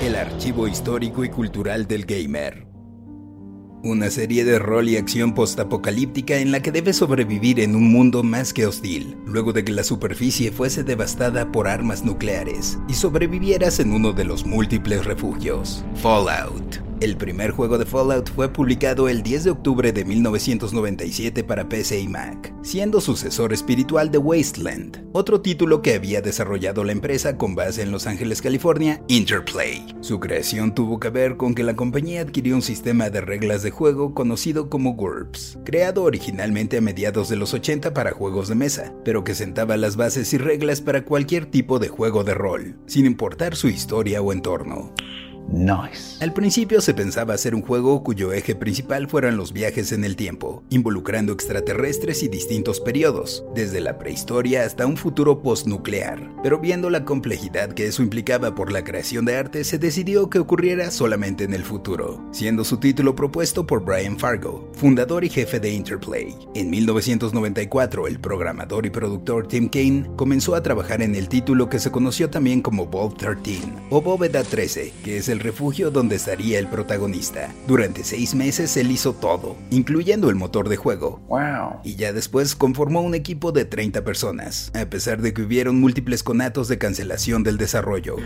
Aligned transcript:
El 0.00 0.16
archivo 0.16 0.66
histórico 0.66 1.22
y 1.22 1.28
cultural 1.28 1.86
del 1.86 2.06
gamer. 2.06 2.66
Una 3.82 4.08
serie 4.08 4.46
de 4.46 4.58
rol 4.58 4.88
y 4.88 4.96
acción 4.96 5.34
postapocalíptica 5.34 6.38
en 6.38 6.50
la 6.50 6.60
que 6.60 6.72
debes 6.72 6.96
sobrevivir 6.96 7.60
en 7.60 7.76
un 7.76 7.92
mundo 7.92 8.22
más 8.22 8.54
que 8.54 8.66
hostil, 8.66 9.18
luego 9.26 9.52
de 9.52 9.64
que 9.64 9.72
la 9.72 9.84
superficie 9.84 10.50
fuese 10.50 10.82
devastada 10.82 11.52
por 11.52 11.68
armas 11.68 12.04
nucleares 12.04 12.78
y 12.88 12.94
sobrevivieras 12.94 13.80
en 13.80 13.92
uno 13.92 14.12
de 14.14 14.24
los 14.24 14.46
múltiples 14.46 15.04
refugios. 15.04 15.84
Fallout. 15.96 16.83
El 17.04 17.18
primer 17.18 17.50
juego 17.50 17.76
de 17.76 17.84
Fallout 17.84 18.30
fue 18.30 18.50
publicado 18.50 19.10
el 19.10 19.22
10 19.22 19.44
de 19.44 19.50
octubre 19.50 19.92
de 19.92 20.06
1997 20.06 21.44
para 21.44 21.68
PC 21.68 22.00
y 22.00 22.08
Mac, 22.08 22.54
siendo 22.62 22.98
sucesor 23.02 23.52
espiritual 23.52 24.10
de 24.10 24.16
Wasteland, 24.16 25.06
otro 25.12 25.42
título 25.42 25.82
que 25.82 25.92
había 25.92 26.22
desarrollado 26.22 26.82
la 26.82 26.92
empresa 26.92 27.36
con 27.36 27.54
base 27.54 27.82
en 27.82 27.90
Los 27.90 28.06
Ángeles, 28.06 28.40
California, 28.40 29.02
Interplay. 29.08 29.84
Su 30.00 30.18
creación 30.18 30.74
tuvo 30.74 30.98
que 30.98 31.10
ver 31.10 31.36
con 31.36 31.54
que 31.54 31.62
la 31.62 31.76
compañía 31.76 32.22
adquirió 32.22 32.54
un 32.54 32.62
sistema 32.62 33.10
de 33.10 33.20
reglas 33.20 33.62
de 33.62 33.70
juego 33.70 34.14
conocido 34.14 34.70
como 34.70 34.94
GURPS, 34.94 35.58
creado 35.62 36.04
originalmente 36.04 36.78
a 36.78 36.80
mediados 36.80 37.28
de 37.28 37.36
los 37.36 37.52
80 37.52 37.92
para 37.92 38.12
juegos 38.12 38.48
de 38.48 38.54
mesa, 38.54 38.94
pero 39.04 39.24
que 39.24 39.34
sentaba 39.34 39.76
las 39.76 39.96
bases 39.96 40.32
y 40.32 40.38
reglas 40.38 40.80
para 40.80 41.04
cualquier 41.04 41.44
tipo 41.44 41.78
de 41.78 41.88
juego 41.88 42.24
de 42.24 42.32
rol, 42.32 42.78
sin 42.86 43.04
importar 43.04 43.56
su 43.56 43.68
historia 43.68 44.22
o 44.22 44.32
entorno. 44.32 44.90
Nice. 45.48 46.22
Al 46.22 46.32
principio 46.32 46.80
se 46.80 46.94
pensaba 46.94 47.34
hacer 47.34 47.54
un 47.54 47.62
juego 47.62 48.02
cuyo 48.02 48.32
eje 48.32 48.54
principal 48.54 49.08
fueran 49.08 49.36
los 49.36 49.52
viajes 49.52 49.92
en 49.92 50.04
el 50.04 50.16
tiempo, 50.16 50.64
involucrando 50.70 51.32
extraterrestres 51.32 52.22
y 52.22 52.28
distintos 52.28 52.80
periodos, 52.80 53.44
desde 53.54 53.80
la 53.80 53.98
prehistoria 53.98 54.64
hasta 54.64 54.86
un 54.86 54.96
futuro 54.96 55.42
postnuclear. 55.42 56.30
Pero 56.42 56.58
viendo 56.58 56.90
la 56.90 57.04
complejidad 57.04 57.72
que 57.72 57.86
eso 57.86 58.02
implicaba 58.02 58.54
por 58.54 58.72
la 58.72 58.84
creación 58.84 59.24
de 59.24 59.36
arte, 59.36 59.64
se 59.64 59.78
decidió 59.78 60.30
que 60.30 60.38
ocurriera 60.38 60.90
solamente 60.90 61.44
en 61.44 61.54
el 61.54 61.64
futuro, 61.64 62.24
siendo 62.32 62.64
su 62.64 62.78
título 62.78 63.14
propuesto 63.14 63.66
por 63.66 63.84
Brian 63.84 64.18
Fargo, 64.18 64.70
fundador 64.74 65.24
y 65.24 65.28
jefe 65.28 65.60
de 65.60 65.72
Interplay. 65.72 66.34
En 66.54 66.70
1994, 66.70 68.06
el 68.06 68.18
programador 68.18 68.86
y 68.86 68.90
productor 68.90 69.46
Tim 69.46 69.68
Kaine 69.68 70.10
comenzó 70.16 70.54
a 70.54 70.62
trabajar 70.62 71.02
en 71.02 71.14
el 71.14 71.28
título 71.28 71.68
que 71.68 71.78
se 71.78 71.90
conoció 71.90 72.30
también 72.30 72.62
como 72.62 72.86
Vault 72.86 73.18
13 73.18 73.34
o 73.90 74.00
Bóveda 74.00 74.42
13, 74.42 74.92
que 75.04 75.18
es 75.18 75.28
el 75.28 75.33
refugio 75.40 75.90
donde 75.90 76.16
estaría 76.16 76.58
el 76.58 76.68
protagonista. 76.68 77.52
Durante 77.66 78.04
seis 78.04 78.34
meses 78.34 78.76
él 78.76 78.90
hizo 78.90 79.12
todo, 79.12 79.56
incluyendo 79.70 80.30
el 80.30 80.36
motor 80.36 80.68
de 80.68 80.76
juego. 80.76 81.20
Wow. 81.28 81.80
Y 81.84 81.96
ya 81.96 82.12
después 82.12 82.54
conformó 82.54 83.02
un 83.02 83.14
equipo 83.14 83.52
de 83.52 83.64
30 83.64 84.04
personas, 84.04 84.70
a 84.74 84.86
pesar 84.86 85.22
de 85.22 85.34
que 85.34 85.42
hubieron 85.42 85.80
múltiples 85.80 86.22
conatos 86.22 86.68
de 86.68 86.78
cancelación 86.78 87.42
del 87.42 87.58
desarrollo 87.58 88.16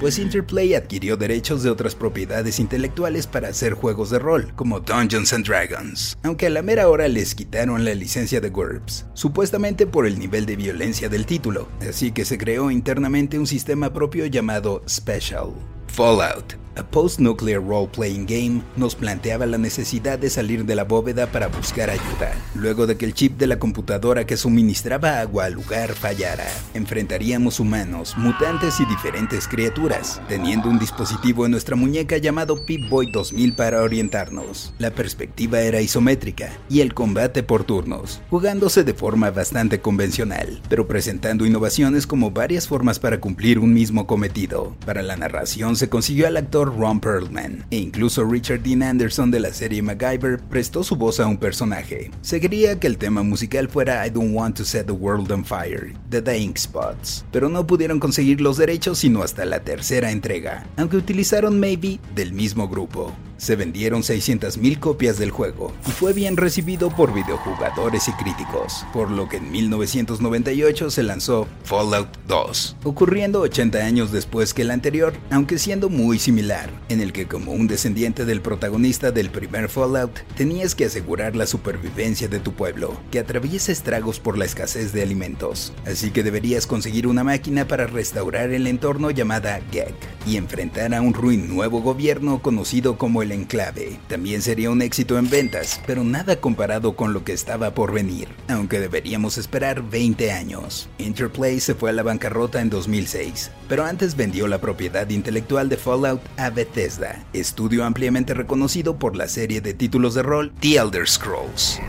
pues 0.00 0.18
Interplay 0.18 0.74
adquirió 0.74 1.18
derechos 1.18 1.62
de 1.62 1.68
otras 1.68 1.94
propiedades 1.94 2.58
intelectuales 2.58 3.26
para 3.26 3.48
hacer 3.48 3.74
juegos 3.74 4.08
de 4.08 4.18
rol, 4.18 4.52
como 4.56 4.80
Dungeons 4.80 5.34
and 5.34 5.46
Dragons, 5.46 6.18
aunque 6.22 6.46
a 6.46 6.50
la 6.50 6.62
mera 6.62 6.88
hora 6.88 7.06
les 7.06 7.34
quitaron 7.34 7.84
la 7.84 7.94
licencia 7.94 8.40
de 8.40 8.48
GURPS, 8.48 9.06
supuestamente 9.12 9.86
por 9.86 10.06
el 10.06 10.18
nivel 10.18 10.46
de 10.46 10.56
violencia 10.56 11.10
del 11.10 11.26
título, 11.26 11.68
así 11.86 12.12
que 12.12 12.24
se 12.24 12.38
creó 12.38 12.70
internamente 12.70 13.38
un 13.38 13.46
sistema 13.46 13.92
propio 13.92 14.24
llamado 14.24 14.82
Special. 14.88 15.52
Fallout, 15.90 16.54
a 16.76 16.82
post-nuclear 16.82 17.60
role-playing 17.62 18.26
game, 18.26 18.62
nos 18.76 18.94
planteaba 18.94 19.46
la 19.46 19.58
necesidad 19.58 20.18
de 20.18 20.30
salir 20.30 20.64
de 20.64 20.74
la 20.74 20.84
bóveda 20.84 21.26
para 21.26 21.48
buscar 21.48 21.90
ayuda. 21.90 22.32
Luego 22.54 22.86
de 22.86 22.96
que 22.96 23.04
el 23.06 23.14
chip 23.14 23.38
de 23.38 23.46
la 23.46 23.58
computadora 23.58 24.26
que 24.26 24.36
suministraba 24.36 25.20
agua 25.20 25.46
al 25.46 25.54
lugar 25.54 25.94
fallara, 25.94 26.46
enfrentaríamos 26.74 27.60
humanos, 27.60 28.14
mutantes 28.16 28.80
y 28.80 28.86
diferentes 28.86 29.48
criaturas, 29.48 30.20
teniendo 30.28 30.68
un 30.68 30.78
dispositivo 30.78 31.44
en 31.44 31.52
nuestra 31.52 31.76
muñeca 31.76 32.18
llamado 32.18 32.64
Pip-Boy 32.64 33.10
2000 33.12 33.54
para 33.54 33.82
orientarnos. 33.82 34.72
La 34.78 34.90
perspectiva 34.90 35.60
era 35.60 35.80
isométrica 35.80 36.50
y 36.68 36.80
el 36.80 36.94
combate 36.94 37.42
por 37.42 37.64
turnos, 37.64 38.20
jugándose 38.30 38.84
de 38.84 38.94
forma 38.94 39.30
bastante 39.30 39.80
convencional, 39.80 40.60
pero 40.68 40.86
presentando 40.86 41.46
innovaciones 41.46 42.06
como 42.06 42.30
varias 42.30 42.68
formas 42.68 42.98
para 42.98 43.20
cumplir 43.20 43.58
un 43.58 43.72
mismo 43.72 44.06
cometido. 44.06 44.76
Para 44.84 45.02
la 45.02 45.16
narración 45.16 45.76
se 45.76 45.88
consiguió 45.88 46.26
al 46.26 46.36
actor 46.36 46.59
Ron 46.68 47.00
Perlman, 47.00 47.64
e 47.70 47.76
incluso 47.76 48.24
Richard 48.24 48.62
Dean 48.62 48.82
Anderson 48.82 49.30
de 49.30 49.40
la 49.40 49.52
serie 49.52 49.82
MacGyver 49.82 50.38
prestó 50.38 50.84
su 50.84 50.96
voz 50.96 51.20
a 51.20 51.26
un 51.26 51.36
personaje. 51.36 52.10
Se 52.20 52.40
quería 52.40 52.78
que 52.78 52.86
el 52.86 52.98
tema 52.98 53.22
musical 53.22 53.68
fuera 53.68 54.06
I 54.06 54.10
Don't 54.10 54.34
Want 54.34 54.56
to 54.56 54.64
Set 54.64 54.86
the 54.86 54.92
World 54.92 55.30
on 55.32 55.44
Fire, 55.44 55.94
de 56.08 56.20
The 56.20 56.38
Ink 56.38 56.58
Spots, 56.58 57.24
pero 57.30 57.48
no 57.48 57.66
pudieron 57.66 58.00
conseguir 58.00 58.40
los 58.40 58.56
derechos 58.56 58.98
sino 58.98 59.22
hasta 59.22 59.44
la 59.44 59.60
tercera 59.60 60.10
entrega, 60.10 60.66
aunque 60.76 60.96
utilizaron 60.96 61.58
Maybe 61.58 62.00
del 62.14 62.32
mismo 62.32 62.68
grupo. 62.68 63.14
Se 63.40 63.56
vendieron 63.56 64.02
600.000 64.02 64.78
copias 64.80 65.18
del 65.18 65.30
juego 65.30 65.72
y 65.88 65.92
fue 65.92 66.12
bien 66.12 66.36
recibido 66.36 66.94
por 66.94 67.14
videojugadores 67.14 68.06
y 68.06 68.12
críticos, 68.12 68.84
por 68.92 69.10
lo 69.10 69.30
que 69.30 69.38
en 69.38 69.50
1998 69.50 70.90
se 70.90 71.02
lanzó 71.02 71.48
Fallout 71.64 72.18
2, 72.28 72.76
ocurriendo 72.84 73.40
80 73.40 73.78
años 73.78 74.12
después 74.12 74.52
que 74.52 74.60
el 74.60 74.70
anterior, 74.70 75.14
aunque 75.30 75.58
siendo 75.58 75.88
muy 75.88 76.18
similar, 76.18 76.68
en 76.90 77.00
el 77.00 77.14
que 77.14 77.28
como 77.28 77.52
un 77.52 77.66
descendiente 77.66 78.26
del 78.26 78.42
protagonista 78.42 79.10
del 79.10 79.30
primer 79.30 79.70
Fallout, 79.70 80.18
tenías 80.36 80.74
que 80.74 80.84
asegurar 80.84 81.34
la 81.34 81.46
supervivencia 81.46 82.28
de 82.28 82.40
tu 82.40 82.52
pueblo, 82.52 83.00
que 83.10 83.20
atraviesa 83.20 83.72
estragos 83.72 84.20
por 84.20 84.36
la 84.36 84.44
escasez 84.44 84.92
de 84.92 85.00
alimentos, 85.00 85.72
así 85.86 86.10
que 86.10 86.22
deberías 86.22 86.66
conseguir 86.66 87.06
una 87.06 87.24
máquina 87.24 87.66
para 87.66 87.86
restaurar 87.86 88.50
el 88.50 88.66
entorno 88.66 89.10
llamada 89.10 89.60
GEC 89.72 89.94
y 90.26 90.36
enfrentar 90.36 90.94
a 90.94 91.00
un 91.00 91.14
ruin 91.14 91.48
nuevo 91.48 91.80
gobierno 91.80 92.42
conocido 92.42 92.98
como 92.98 93.22
el 93.22 93.29
enclave. 93.32 93.98
También 94.08 94.42
sería 94.42 94.70
un 94.70 94.82
éxito 94.82 95.18
en 95.18 95.28
ventas, 95.28 95.80
pero 95.86 96.04
nada 96.04 96.36
comparado 96.36 96.96
con 96.96 97.12
lo 97.12 97.24
que 97.24 97.32
estaba 97.32 97.74
por 97.74 97.92
venir, 97.92 98.28
aunque 98.48 98.80
deberíamos 98.80 99.38
esperar 99.38 99.82
20 99.82 100.32
años. 100.32 100.88
Interplay 100.98 101.60
se 101.60 101.74
fue 101.74 101.90
a 101.90 101.92
la 101.92 102.02
bancarrota 102.02 102.60
en 102.60 102.70
2006, 102.70 103.50
pero 103.68 103.84
antes 103.84 104.16
vendió 104.16 104.46
la 104.48 104.60
propiedad 104.60 105.08
intelectual 105.10 105.68
de 105.68 105.76
Fallout 105.76 106.22
a 106.36 106.50
Bethesda, 106.50 107.24
estudio 107.32 107.84
ampliamente 107.84 108.34
reconocido 108.34 108.98
por 108.98 109.16
la 109.16 109.28
serie 109.28 109.60
de 109.60 109.74
títulos 109.74 110.14
de 110.14 110.22
rol 110.22 110.52
The 110.60 110.76
Elder 110.76 111.08
Scrolls. 111.08 111.80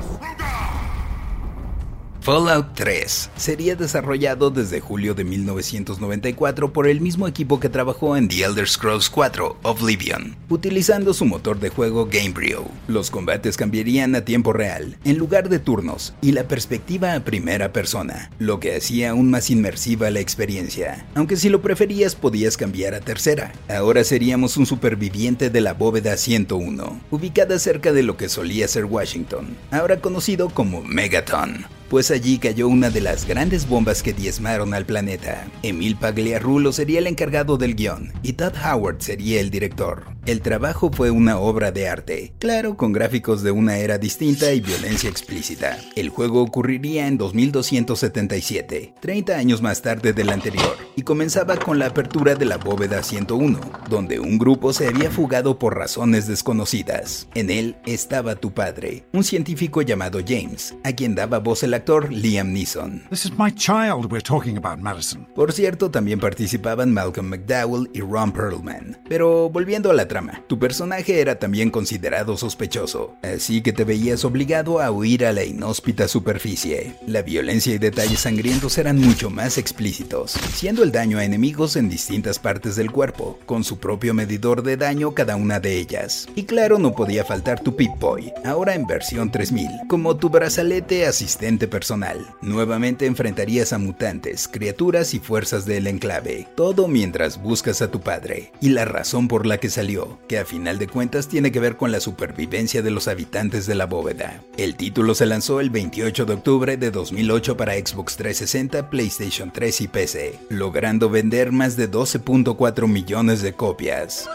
Fallout 2.22 2.76
3 2.76 3.32
sería 3.36 3.76
desarrollado 3.76 4.52
desde 4.52 4.80
julio 4.80 5.16
de 5.16 5.24
1994 5.24 6.72
por 6.72 6.88
el 6.88 7.02
mismo 7.02 7.28
equipo 7.28 7.60
que 7.60 7.68
trabajó 7.68 8.16
en 8.16 8.28
The 8.28 8.44
Elder 8.44 8.70
Scrolls 8.70 9.10
4 9.10 9.58
Oblivion, 9.64 10.36
utilizando 10.48 11.16
su 11.16 11.26
motor 11.26 11.60
de 11.60 11.70
juego 11.70 12.06
Gamebryo. 12.06 12.66
Los 12.88 13.10
combates 13.10 13.58
cambiarían 13.58 14.14
a 14.14 14.24
tiempo 14.24 14.54
real, 14.54 15.00
en 15.04 15.18
lugar 15.18 15.50
de 15.50 15.58
turnos, 15.58 16.14
y 16.22 16.34
la 16.34 16.44
perspectiva 16.44 17.16
a 17.16 17.24
primera 17.24 17.74
persona, 17.74 18.30
lo 18.38 18.60
que 18.60 18.76
hacía 18.76 19.10
aún 19.10 19.32
más 19.32 19.50
inmersiva 19.50 20.12
la 20.12 20.20
experiencia. 20.20 21.08
Aunque 21.16 21.38
si 21.38 21.50
lo 21.50 21.64
preferías 21.64 22.14
podías 22.14 22.56
cambiar 22.56 22.94
a 22.94 23.00
tercera. 23.00 23.52
Ahora 23.68 24.04
seríamos 24.04 24.58
un 24.58 24.68
superviviente 24.68 25.50
de 25.50 25.62
la 25.62 25.74
bóveda 25.74 26.16
101, 26.16 27.02
ubicada 27.10 27.58
cerca 27.58 27.92
de 27.92 28.04
lo 28.04 28.16
que 28.16 28.30
solía 28.30 28.68
ser 28.68 28.86
Washington, 28.86 29.58
ahora 29.72 30.02
conocido 30.02 30.50
como 30.50 30.84
Megaton 30.84 31.66
pues 31.92 32.10
allí 32.10 32.38
cayó 32.38 32.70
una 32.70 32.90
de 32.90 33.02
las 33.02 33.28
grandes 33.28 33.68
bombas 33.68 34.02
que 34.02 34.14
diezmaron 34.14 34.74
al 34.74 34.86
planeta. 34.86 35.46
Emil 35.62 35.98
Pagliarulo 35.98 36.72
sería 36.72 37.00
el 37.00 37.08
encargado 37.08 37.58
del 37.58 37.76
guion 37.76 38.14
y 38.24 38.32
Todd 38.32 38.54
Howard 38.66 39.02
sería 39.02 39.42
el 39.42 39.52
director. 39.52 40.06
El 40.26 40.42
trabajo 40.42 40.92
fue 40.94 41.10
una 41.10 41.40
obra 41.40 41.72
de 41.72 41.90
arte, 41.90 42.32
claro, 42.38 42.78
con 42.78 42.94
gráficos 42.94 43.42
de 43.42 43.50
una 43.50 43.78
era 43.78 43.98
distinta 43.98 44.54
y 44.54 44.62
violencia 44.62 45.10
explícita. 45.10 45.80
El 45.96 46.10
juego 46.10 46.44
ocurriría 46.44 47.08
en 47.08 47.18
2277, 47.18 48.94
30 49.00 49.36
años 49.36 49.64
más 49.64 49.82
tarde 49.82 50.14
del 50.14 50.30
anterior, 50.30 50.78
y 50.96 51.02
comenzaba 51.02 51.58
con 51.58 51.80
la 51.80 51.88
apertura 51.88 52.36
de 52.36 52.46
la 52.46 52.58
bóveda 52.58 53.02
101, 53.02 53.60
donde 53.90 54.20
un 54.20 54.38
grupo 54.38 54.74
se 54.74 54.88
había 54.88 55.10
fugado 55.10 55.58
por 55.58 55.76
razones 55.76 56.28
desconocidas. 56.28 57.28
En 57.34 57.50
él 57.50 57.78
estaba 57.88 58.36
tu 58.36 58.54
padre, 58.54 59.06
un 59.14 59.24
científico 59.24 59.82
llamado 59.82 60.20
James, 60.26 60.76
a 60.84 60.94
quien 60.94 61.16
daba 61.16 61.40
voz 61.40 61.64
el 61.64 61.74
actor 61.82 62.14
Liam 62.14 62.54
Neeson. 62.54 63.02
This 63.10 63.26
is 63.26 63.32
my 63.40 63.50
child 63.50 64.12
we're 64.12 64.22
talking 64.22 64.56
about, 64.56 64.80
Madison. 64.80 65.26
Por 65.34 65.52
cierto, 65.52 65.90
también 65.90 66.20
participaban 66.20 66.94
Malcolm 66.94 67.28
McDowell 67.28 67.90
y 67.92 68.02
Ron 68.02 68.32
Perlman. 68.32 69.02
Pero 69.10 69.50
volviendo 69.50 69.90
a 69.90 69.96
la 69.96 70.08
trama. 70.08 70.44
Tu 70.48 70.60
personaje 70.60 71.20
era 71.20 71.40
también 71.40 71.72
considerado 71.72 72.38
sospechoso, 72.38 73.16
así 73.24 73.64
que 73.64 73.74
te 73.74 73.84
veías 73.84 74.24
obligado 74.26 74.80
a 74.80 74.92
huir 74.92 75.26
a 75.26 75.34
la 75.34 75.44
inhóspita 75.44 76.08
superficie. 76.08 76.96
La 77.08 77.24
violencia 77.24 77.74
y 77.74 77.80
detalles 77.80 78.20
sangrientos 78.20 78.78
eran 78.78 79.00
mucho 79.00 79.32
más 79.32 79.58
explícitos, 79.58 80.34
siendo 80.54 80.84
el 80.84 80.92
daño 80.92 81.18
a 81.18 81.26
enemigos 81.26 81.78
en 81.78 81.90
distintas 81.90 82.38
partes 82.38 82.76
del 82.76 82.92
cuerpo, 82.92 83.40
con 83.48 83.64
su 83.64 83.80
propio 83.80 84.14
medidor 84.14 84.62
de 84.62 84.78
daño 84.78 85.16
cada 85.16 85.36
una 85.36 85.60
de 85.60 85.80
ellas. 85.80 86.28
Y 86.36 86.44
claro, 86.44 86.78
no 86.78 86.94
podía 86.94 87.26
faltar 87.26 87.60
tu 87.60 87.76
Pip-Boy, 87.76 88.32
ahora 88.46 88.76
en 88.76 88.86
versión 88.86 89.32
3000, 89.32 89.68
como 89.88 90.16
tu 90.16 90.30
brazalete 90.30 91.08
asistente 91.08 91.71
personal. 91.72 92.36
Nuevamente 92.42 93.08
enfrentarías 93.08 93.74
a 93.74 93.80
mutantes, 93.80 94.48
criaturas 94.48 95.16
y 95.16 95.20
fuerzas 95.20 95.66
del 95.66 95.88
enclave, 95.88 96.48
todo 96.56 96.88
mientras 96.88 97.42
buscas 97.42 97.82
a 97.82 97.90
tu 97.90 98.02
padre. 98.02 98.52
Y 98.62 98.70
la 98.70 98.86
razón 98.86 99.28
por 99.28 99.48
la 99.48 99.58
que 99.58 99.72
salió, 99.72 100.20
que 100.28 100.38
a 100.38 100.46
final 100.46 100.78
de 100.78 100.88
cuentas 100.88 101.28
tiene 101.28 101.52
que 101.52 101.60
ver 101.60 101.78
con 101.78 101.92
la 101.92 102.00
supervivencia 102.00 102.84
de 102.84 102.92
los 102.92 103.08
habitantes 103.08 103.66
de 103.66 103.74
la 103.74 103.88
bóveda. 103.88 104.44
El 104.58 104.76
título 104.76 105.16
se 105.16 105.26
lanzó 105.26 105.60
el 105.60 105.72
28 105.72 106.26
de 106.26 106.34
octubre 106.34 106.78
de 106.78 106.92
2008 106.92 107.58
para 107.58 107.74
Xbox 107.74 108.18
360, 108.18 108.92
PlayStation 108.92 109.52
3 109.52 109.82
y 109.82 109.88
PC, 109.88 110.40
logrando 110.50 111.10
vender 111.10 111.52
más 111.52 111.76
de 111.76 111.90
12.4 111.90 112.88
millones 112.88 113.42
de 113.42 113.54
copias. 113.54 114.30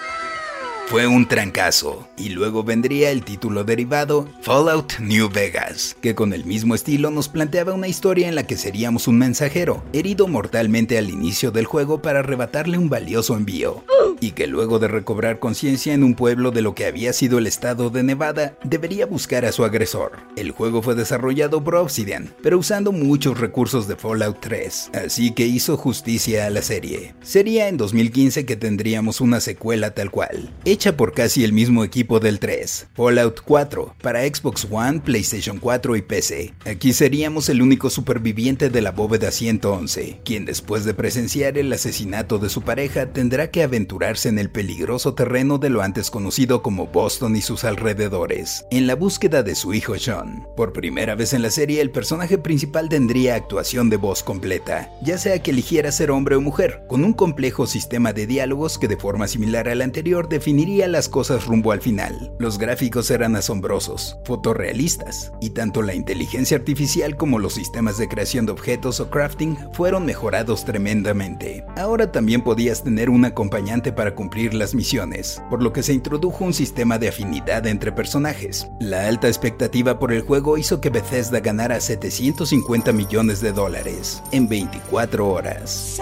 Fue 0.88 1.08
un 1.08 1.26
trancazo, 1.26 2.06
y 2.16 2.28
luego 2.28 2.62
vendría 2.62 3.10
el 3.10 3.24
título 3.24 3.64
derivado 3.64 4.28
Fallout 4.42 5.00
New 5.00 5.28
Vegas, 5.28 5.96
que 6.00 6.14
con 6.14 6.32
el 6.32 6.44
mismo 6.44 6.76
estilo 6.76 7.10
nos 7.10 7.28
planteaba 7.28 7.72
una 7.72 7.88
historia 7.88 8.28
en 8.28 8.36
la 8.36 8.46
que 8.46 8.56
seríamos 8.56 9.08
un 9.08 9.18
mensajero, 9.18 9.82
herido 9.92 10.28
mortalmente 10.28 10.96
al 10.96 11.10
inicio 11.10 11.50
del 11.50 11.66
juego 11.66 12.00
para 12.02 12.20
arrebatarle 12.20 12.78
un 12.78 12.88
valioso 12.88 13.36
envío, 13.36 13.82
y 14.20 14.30
que 14.30 14.46
luego 14.46 14.78
de 14.78 14.86
recobrar 14.86 15.40
conciencia 15.40 15.92
en 15.92 16.04
un 16.04 16.14
pueblo 16.14 16.52
de 16.52 16.62
lo 16.62 16.76
que 16.76 16.86
había 16.86 17.12
sido 17.12 17.38
el 17.38 17.48
estado 17.48 17.90
de 17.90 18.04
Nevada, 18.04 18.56
debería 18.62 19.06
buscar 19.06 19.44
a 19.44 19.50
su 19.50 19.64
agresor. 19.64 20.12
El 20.36 20.52
juego 20.52 20.82
fue 20.82 20.94
desarrollado 20.94 21.64
por 21.64 21.74
Obsidian, 21.74 22.32
pero 22.44 22.58
usando 22.58 22.92
muchos 22.92 23.40
recursos 23.40 23.88
de 23.88 23.96
Fallout 23.96 24.38
3, 24.38 24.90
así 25.04 25.32
que 25.32 25.46
hizo 25.46 25.76
justicia 25.76 26.46
a 26.46 26.50
la 26.50 26.62
serie. 26.62 27.16
Sería 27.22 27.66
en 27.66 27.76
2015 27.76 28.46
que 28.46 28.54
tendríamos 28.54 29.20
una 29.20 29.40
secuela 29.40 29.90
tal 29.90 30.12
cual 30.12 30.48
hecha 30.76 30.94
por 30.94 31.14
casi 31.14 31.42
el 31.42 31.54
mismo 31.54 31.84
equipo 31.84 32.20
del 32.20 32.38
3, 32.38 32.88
Fallout 32.94 33.40
4, 33.40 33.94
para 34.02 34.26
Xbox 34.26 34.68
One, 34.70 35.00
PlayStation 35.00 35.58
4 35.58 35.96
y 35.96 36.02
PC. 36.02 36.52
Aquí 36.66 36.92
seríamos 36.92 37.48
el 37.48 37.62
único 37.62 37.88
superviviente 37.88 38.68
de 38.68 38.82
la 38.82 38.92
bóveda 38.92 39.30
111, 39.30 40.20
quien 40.22 40.44
después 40.44 40.84
de 40.84 40.92
presenciar 40.92 41.56
el 41.56 41.72
asesinato 41.72 42.38
de 42.38 42.50
su 42.50 42.60
pareja 42.60 43.06
tendrá 43.06 43.50
que 43.50 43.62
aventurarse 43.62 44.28
en 44.28 44.38
el 44.38 44.50
peligroso 44.50 45.14
terreno 45.14 45.56
de 45.56 45.70
lo 45.70 45.80
antes 45.80 46.10
conocido 46.10 46.60
como 46.60 46.88
Boston 46.88 47.36
y 47.36 47.40
sus 47.40 47.64
alrededores, 47.64 48.66
en 48.70 48.86
la 48.86 48.96
búsqueda 48.96 49.42
de 49.42 49.54
su 49.54 49.72
hijo 49.72 49.98
Sean. 49.98 50.46
Por 50.58 50.74
primera 50.74 51.14
vez 51.14 51.32
en 51.32 51.40
la 51.40 51.50
serie, 51.50 51.80
el 51.80 51.90
personaje 51.90 52.36
principal 52.36 52.90
tendría 52.90 53.34
actuación 53.34 53.88
de 53.88 53.96
voz 53.96 54.22
completa, 54.22 54.90
ya 55.00 55.16
sea 55.16 55.42
que 55.42 55.52
eligiera 55.52 55.90
ser 55.90 56.10
hombre 56.10 56.36
o 56.36 56.42
mujer, 56.42 56.82
con 56.86 57.02
un 57.02 57.14
complejo 57.14 57.66
sistema 57.66 58.12
de 58.12 58.26
diálogos 58.26 58.76
que 58.76 58.88
de 58.88 58.98
forma 58.98 59.26
similar 59.26 59.70
al 59.70 59.80
anterior 59.80 60.28
definiría 60.28 60.65
las 60.66 61.08
cosas 61.08 61.46
rumbo 61.46 61.70
al 61.70 61.80
final. 61.80 62.32
Los 62.38 62.58
gráficos 62.58 63.10
eran 63.12 63.36
asombrosos, 63.36 64.18
fotorrealistas, 64.24 65.32
y 65.40 65.50
tanto 65.50 65.80
la 65.80 65.94
inteligencia 65.94 66.56
artificial 66.56 67.16
como 67.16 67.38
los 67.38 67.54
sistemas 67.54 67.98
de 67.98 68.08
creación 68.08 68.46
de 68.46 68.52
objetos 68.52 68.98
o 68.98 69.08
crafting 69.08 69.56
fueron 69.72 70.04
mejorados 70.04 70.64
tremendamente. 70.64 71.64
Ahora 71.76 72.10
también 72.10 72.42
podías 72.42 72.82
tener 72.82 73.10
un 73.10 73.24
acompañante 73.24 73.92
para 73.92 74.14
cumplir 74.14 74.54
las 74.54 74.74
misiones, 74.74 75.40
por 75.50 75.62
lo 75.62 75.72
que 75.72 75.84
se 75.84 75.92
introdujo 75.92 76.44
un 76.44 76.52
sistema 76.52 76.98
de 76.98 77.08
afinidad 77.08 77.66
entre 77.66 77.92
personajes. 77.92 78.66
La 78.80 79.06
alta 79.06 79.28
expectativa 79.28 80.00
por 80.00 80.12
el 80.12 80.22
juego 80.22 80.58
hizo 80.58 80.80
que 80.80 80.90
Bethesda 80.90 81.38
ganara 81.38 81.80
750 81.80 82.92
millones 82.92 83.40
de 83.40 83.52
dólares 83.52 84.20
en 84.32 84.48
24 84.48 85.28
horas 85.28 86.00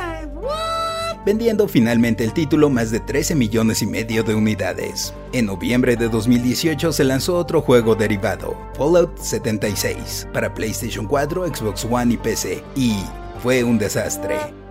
vendiendo 1.25 1.69
finalmente 1.69 2.25
el 2.25 2.33
título 2.33 2.71
más 2.71 2.91
de 2.91 3.01
13 3.01 3.35
millones 3.35 3.83
y 3.83 3.87
medio 3.87 4.23
de 4.23 4.35
unidades. 4.35 5.15
En 5.33 5.47
noviembre 5.47 5.97
de 5.97 6.09
2018 6.09 6.93
se 6.93 7.05
lanzó 7.05 7.37
otro 7.37 7.61
juego 7.61 7.95
derivado, 7.95 8.57
Fallout 8.77 9.19
76, 9.19 10.29
para 10.33 10.53
PlayStation 10.53 11.07
4, 11.07 11.47
Xbox 11.55 11.87
One 11.91 12.15
y 12.15 12.17
PC, 12.17 12.63
y 12.77 12.97
fue 13.43 13.65
un 13.65 13.79
desastre. 13.79 14.64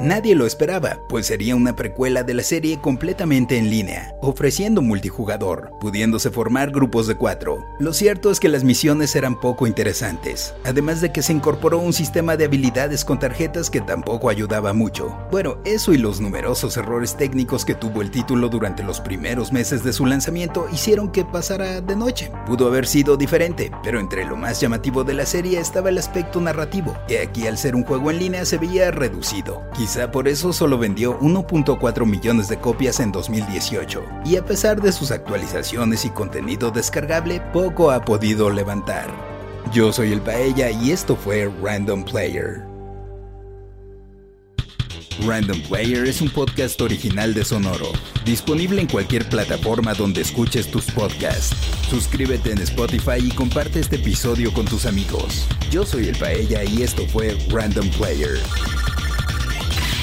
Nadie 0.00 0.36
lo 0.36 0.46
esperaba, 0.46 1.00
pues 1.08 1.26
sería 1.26 1.56
una 1.56 1.74
precuela 1.74 2.22
de 2.22 2.32
la 2.32 2.44
serie 2.44 2.80
completamente 2.80 3.58
en 3.58 3.68
línea, 3.68 4.14
ofreciendo 4.22 4.80
multijugador, 4.80 5.72
pudiéndose 5.80 6.30
formar 6.30 6.70
grupos 6.70 7.08
de 7.08 7.16
cuatro. 7.16 7.66
Lo 7.80 7.92
cierto 7.92 8.30
es 8.30 8.38
que 8.38 8.48
las 8.48 8.62
misiones 8.62 9.16
eran 9.16 9.40
poco 9.40 9.66
interesantes, 9.66 10.54
además 10.64 11.00
de 11.00 11.10
que 11.10 11.20
se 11.20 11.32
incorporó 11.32 11.80
un 11.80 11.92
sistema 11.92 12.36
de 12.36 12.44
habilidades 12.44 13.04
con 13.04 13.18
tarjetas 13.18 13.70
que 13.70 13.80
tampoco 13.80 14.28
ayudaba 14.30 14.72
mucho. 14.72 15.18
Bueno, 15.32 15.58
eso 15.64 15.92
y 15.92 15.98
los 15.98 16.20
numerosos 16.20 16.76
errores 16.76 17.16
técnicos 17.16 17.64
que 17.64 17.74
tuvo 17.74 18.00
el 18.00 18.12
título 18.12 18.48
durante 18.48 18.84
los 18.84 19.00
primeros 19.00 19.52
meses 19.52 19.82
de 19.82 19.92
su 19.92 20.06
lanzamiento 20.06 20.68
hicieron 20.72 21.10
que 21.10 21.24
pasara 21.24 21.80
de 21.80 21.96
noche. 21.96 22.30
Pudo 22.46 22.68
haber 22.68 22.86
sido 22.86 23.16
diferente, 23.16 23.72
pero 23.82 23.98
entre 23.98 24.24
lo 24.24 24.36
más 24.36 24.60
llamativo 24.60 25.02
de 25.02 25.14
la 25.14 25.26
serie 25.26 25.58
estaba 25.58 25.88
el 25.88 25.98
aspecto 25.98 26.40
narrativo, 26.40 26.96
que 27.08 27.18
aquí 27.18 27.48
al 27.48 27.58
ser 27.58 27.74
un 27.74 27.82
juego 27.82 28.12
en 28.12 28.20
línea 28.20 28.44
se 28.44 28.58
veía 28.58 28.92
reducido. 28.92 29.60
Quizá 29.74 29.87
por 30.12 30.28
eso 30.28 30.52
solo 30.52 30.76
vendió 30.76 31.18
1.4 31.18 32.04
millones 32.04 32.48
de 32.48 32.58
copias 32.58 33.00
en 33.00 33.10
2018, 33.10 34.04
y 34.26 34.36
a 34.36 34.44
pesar 34.44 34.82
de 34.82 34.92
sus 34.92 35.10
actualizaciones 35.10 36.04
y 36.04 36.10
contenido 36.10 36.70
descargable, 36.70 37.40
poco 37.52 37.90
ha 37.90 38.04
podido 38.04 38.50
levantar. 38.50 39.06
Yo 39.72 39.92
soy 39.92 40.12
el 40.12 40.20
Paella 40.20 40.70
y 40.70 40.90
esto 40.90 41.16
fue 41.16 41.50
Random 41.62 42.04
Player. 42.04 42.66
Random 45.26 45.60
Player 45.62 46.06
es 46.06 46.20
un 46.20 46.28
podcast 46.28 46.80
original 46.80 47.32
de 47.32 47.44
Sonoro, 47.44 47.90
disponible 48.24 48.82
en 48.82 48.88
cualquier 48.88 49.28
plataforma 49.28 49.94
donde 49.94 50.20
escuches 50.20 50.70
tus 50.70 50.84
podcasts. 50.90 51.56
Suscríbete 51.88 52.52
en 52.52 52.58
Spotify 52.58 53.18
y 53.24 53.30
comparte 53.30 53.80
este 53.80 53.96
episodio 53.96 54.52
con 54.52 54.66
tus 54.66 54.84
amigos. 54.84 55.48
Yo 55.70 55.84
soy 55.84 56.08
el 56.08 56.16
Paella 56.16 56.62
y 56.62 56.82
esto 56.82 57.06
fue 57.06 57.36
Random 57.50 57.88
Player. 57.90 58.38